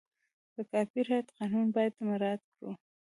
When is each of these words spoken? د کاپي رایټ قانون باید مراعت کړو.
د 0.55 0.57
کاپي 0.71 1.01
رایټ 1.09 1.27
قانون 1.37 1.67
باید 1.75 1.93
مراعت 2.07 2.41
کړو. 2.53 2.71